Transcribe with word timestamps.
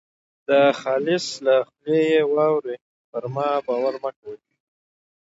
د 0.47 0.49
خالص 0.79 1.25
له 1.45 1.55
خولې 1.67 1.99
یې 2.11 2.21
واورۍ 2.33 2.77
پر 3.11 3.23
ما 3.35 3.49
باور 3.67 3.93
مه 4.03 4.11
کوئ. 4.19 4.39